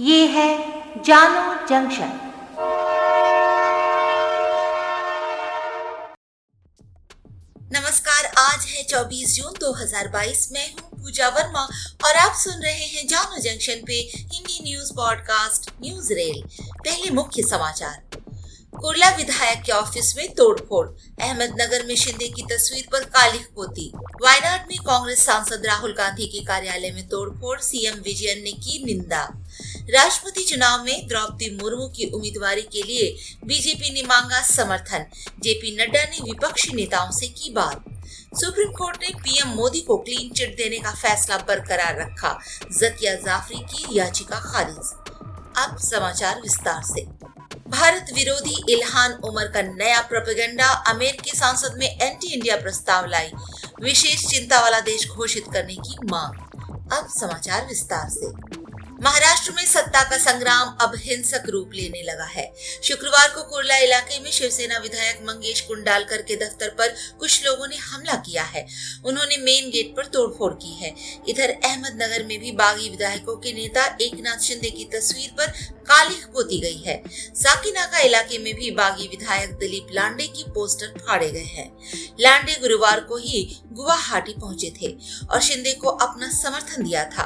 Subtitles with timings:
[0.00, 0.58] ये है
[1.02, 2.10] जानो जंक्शन।
[7.72, 11.68] नमस्कार, आज है 24 जून 2022 मैं हूँ पूजा वर्मा
[12.04, 16.42] और आप सुन रहे हैं जानो जंक्शन पे Hindi news podcast news rail.
[16.62, 18.02] पहले मुख्य समाचार।
[18.80, 20.88] कुर्ला विधायक के ऑफ़िस में तोड़फोड़।
[21.22, 26.44] अहमदनगर में शिंदे की तस्वीर पर कालिख पोती। वायनाड में कांग्रेस सांसद राहुल गांधी के
[26.44, 29.48] कार्यालय में तोड़फोड़। सीएम विजयन ने की निंदा।
[29.90, 35.06] राष्ट्रपति चुनाव में द्रौपदी मुर्मू की उम्मीदवारी के लिए बीजेपी ने मांगा समर्थन।
[35.40, 37.84] जेपी नड्डा ने विपक्षी नेताओं से की बात।
[38.34, 42.38] सुप्रीम कोर्ट ने पीएम मोदी को क्लीन चिट देने का फैसला बरकरार रखा।
[42.78, 44.92] जकिया जाफरी की याचिका खारिज।
[45.56, 47.02] अब समाचार विस्तार से।
[47.70, 53.30] भारत विरोधी इल्हान उमर का नया प्रोपेगेंडा अमेरिकी सांसद में एंटी इंडिया प्रस्ताव लाई।
[53.82, 56.38] विशेष चिंता वाला देश घोषित करने की मांग।
[56.92, 58.58] अब समाचार विस्तार से।
[59.00, 62.52] महाराष्ट्र में सत्ता का संग्राम अब हिंसक रूप लेने लगा है।
[62.84, 67.76] शुक्रवार को कुर्ला इलाके में शिवसेना विधायक मंगेश कुंडालकर के दफ्तर पर कुछ लोगों ने
[67.76, 68.66] हमला किया है।
[69.04, 70.94] उन्होंने मेन गेट पर तोड़फोड़ की है।
[71.28, 75.46] इधर अहमदनगर में भी बागी विधायकों के नेता एकनाथ शिंदे की तस्वीर पर
[75.88, 77.02] कालिख पोती गई है।
[77.34, 81.70] साकिनाका इलाके में भी बागी विधायक दिलीप लांडे की पोस्टर फाड़े गए हैं।
[82.20, 84.96] लांडे गुरुवार को ही गुवाहाटी पहुँचे थे
[85.30, 87.24] और शिंदे को अपना समर्थन दिया था।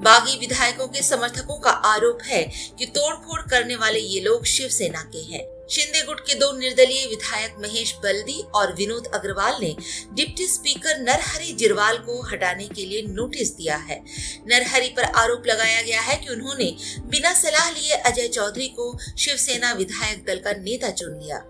[0.00, 2.44] बागी विधायकों के समर्थकों का आरोप है
[2.78, 7.54] कि तोड़फोड़ करने वाले ये लोग शिवसेना के हैं। शिंदे गुट के दो निर्दलीय विधायक
[7.58, 9.74] महेश बल्दी और विनोद अग्रवाल ने
[10.12, 14.00] डिप्टी स्पीकर नरहरि जिरवाल को हटाने के लिए नोटिस दिया है।
[14.46, 16.74] नरहरि पर आरोप लगाया गया है कि उन्होंने
[17.06, 21.44] बिना सलाह लिए अजय चौधरी को शिवसेना विधायक दल का नेता चुन लिया।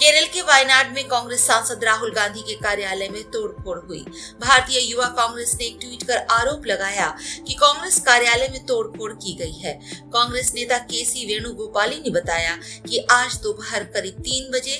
[0.00, 4.00] केरल के वायनाड में कांग्रेस सांसद राहुल गांधी के कार्यालय में तोड़फोड़ हुई।
[4.40, 7.06] भारतीय युवा कांग्रेस ने एक ट्वीट कर आरोप लगाया
[7.46, 9.74] कि कांग्रेस कार्यालय में तोड़फोड़ की गई है।
[10.12, 12.56] कांग्रेस नेता के सी वेणुगोपाली ने बताया
[12.88, 14.78] कि आज दोपहर करीब तीन बजे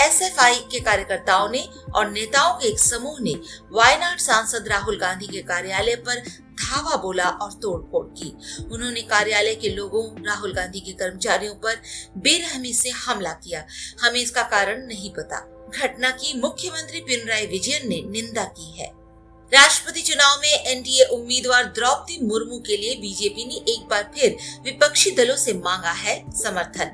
[0.00, 3.34] एसएफआई के कार्यकर्ताओं ने और नेताओं के एक समूह ने
[3.72, 6.20] वायनाड सांसद राहुल गांधी के कार्यालय पर
[6.56, 8.36] धावा बोला और तोड़फोड़ की।
[8.72, 11.82] उन्होंने कार्यालय के लोगों, राहुल गांधी के कर्मचारियों पर
[12.16, 13.66] बेरहमी से हमला किया।
[14.00, 19.05] हमें इसका कारण नहीं पता। घटना की मुख्यमंत्री पिनराई विजयन ने निंदा की है।
[19.52, 25.10] राष्ट्रपति चुनाव में एनडीए उम्मीदवार द्रौपदी मुर्मू के लिए बीजेपी ने एक बार फिर विपक्षी
[25.10, 26.90] दलों से मांगा है समर्थन।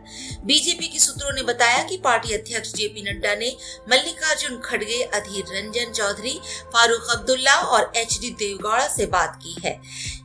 [0.47, 3.51] बीजेपी के सूत्रों ने बताया कि पार्टी अध्यक्ष जेपी नड्डा ने
[3.91, 9.81] मल्लिकार्जुन खड़गे, अधीर रंजन चौधरी, फारूक अब्दुल्ला और एच डी देवगौड़ा से बात की है।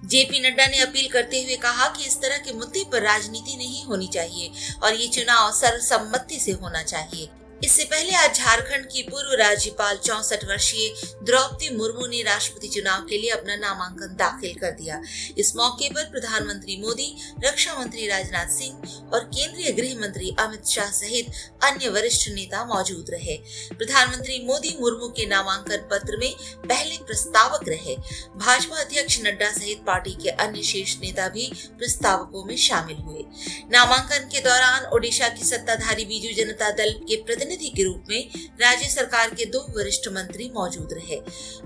[0.06, 3.84] जेपी नड्डा ने अपील करते हुए कहा कि इस तरह के मुद्दे पर राजनीति नहीं
[3.86, 4.52] होनी चाहिए
[4.84, 7.30] और ये चुनाव सर्वसम्मति से होना चाहिए।
[7.64, 10.90] इससे पहले आज झारखंड की पूर्व राज्यपाल चौसठ वर्षीय
[11.26, 15.02] द्रौपदी मुर्मू ने राष्ट्रपति चुनाव के लिए अपना नामांकन दाखिल कर दिया।
[15.38, 17.08] इस मौके पर प्रधानमंत्री मोदी,
[17.46, 21.32] रक्षा मंत्री राजनाथ सिंह और केंद्रीय गृह मंत्री अमित शाह सहित
[21.64, 23.38] अन्य वरिष्ठ नेता मौजूद रहे।
[23.74, 26.32] प्रधानमंत्री मोदी मुर्मू के नामांकन पत्र में
[26.66, 27.96] पहले प्रस्तावक रहे।
[28.38, 33.26] भाजपा अध्यक्ष नड्डा सहित पार्टी के अन्य शीर्ष नेता भी प्रस्तावकों में शामिल हुए।
[33.72, 38.90] नामांकन के दौरान ओडिशा की सत्ताधारी बीजू जनता दल के प्रतिनिधि के रूप में राज्य
[38.90, 41.20] सरकार के दो वरिष्ठ मंत्री मौजूद रहे।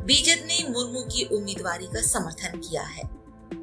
[0.05, 3.09] बीजेद ने मुर्मू की उम्मीदवारी का समर्थन किया है।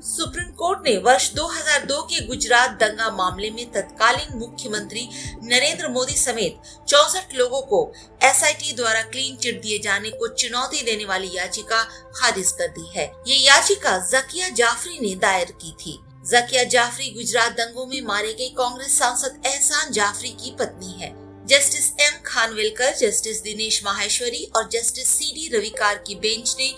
[0.02, 5.08] सुप्रीम कोर्ट ने वर्ष 2002 के गुजरात दंगा मामले में तत्कालीन मुख्यमंत्री
[5.44, 7.80] नरेंद्र मोदी समेत चौसठ लोगों को
[8.22, 11.82] एसआईटी द्वारा क्लीन चिट दिए जाने को चुनौती देने वाली याचिका
[12.16, 17.52] खारिज कर दी है। ये याचिका जकिया जाफरी ने दायर की थी। जकिया जाफरी गुजरात
[17.52, 23.40] दंगों में मारे गए कांग्रेस सांसद एहसान जाफरी की पत्नी है। Justice M Khanwilkar, justice
[23.42, 26.68] Dinesh Maheshwari और जस्टिस सी डी रविकार की बेंच ने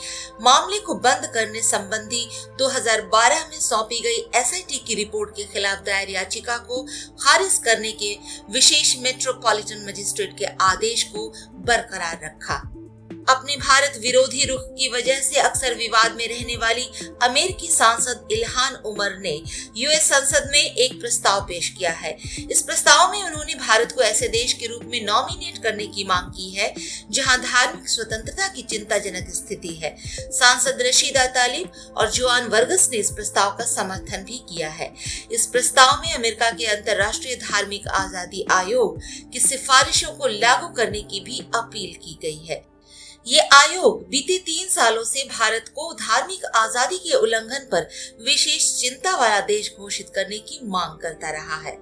[0.43, 2.25] मामले को बंद करने संबंधी
[2.59, 6.83] 2012 में सौंपी गई एसआईटी की रिपोर्ट के खिलाफ दायर याचिका को
[7.21, 8.17] खारिज करने के
[8.53, 11.29] विशेष मेट्रोपॉलिटन मजिस्ट्रेट के आदेश को
[11.67, 12.63] बरकरार रखा।
[13.31, 16.89] अपने भारत विरोधी रुख की वजह से अक्सर विवाद में रहने वाली
[17.23, 19.35] अमेरिकी सांसद इल्हान उमर ने
[19.77, 22.17] यूएस संसद में एक प्रस्ताव पेश किया है।
[22.51, 26.31] इस प्रस्ताव में उन्होंने भारत को ऐसे देश के रूप में नॉमिनेट करने की मांग
[26.31, 26.75] की है,
[27.11, 29.95] जहाँ धार्मिक स्वतंत्रता की चिंताजनक स्थिति है।
[30.31, 34.93] सांसद रशीदा तालिब और जुआन वर्गस ने इस प्रस्ताव का समर्थन भी किया है।
[35.33, 39.01] इस प्रस्ताव में अमेरिका के अंतर्राष्ट्रीय धार्मिक आज़ादी आयोग
[39.33, 42.63] की सिफारिशों को लागू करने की भी अपील की गई है।
[43.27, 47.89] ये आयोग बीते तीन सालों से भारत को धार्मिक आज़ादी के उल्लंघन पर
[48.25, 51.77] विशेष चिंता वाला देश घोषित करने की मांग करता रहा है।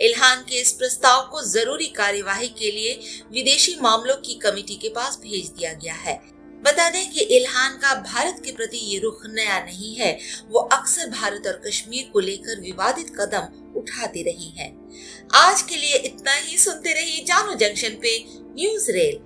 [0.00, 2.94] इल्हान के इस प्रस्ताव को ज़रूरी कार्यवाही के लिए
[3.32, 6.20] विदेशी मामलों की कमेटी के पास भेज दिया गया है।
[6.62, 10.18] बता दें कि इल्हान का भारत के प्रति ये रुख नया नहीं है,
[10.48, 14.74] वो अक्सर भारत और कश्मीर को लेकर विवादित कदम उठाती रही है।
[15.36, 19.18] आज के लिए इतना ही, सुनते रहिए जानो जंक्शन पे न्यूज़ रेल।